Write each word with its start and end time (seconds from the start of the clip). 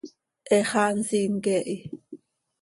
He 0.49 0.59
xaa 0.69 0.91
nsiin 0.97 1.33
quee 1.43 1.63
hi. 1.67 1.77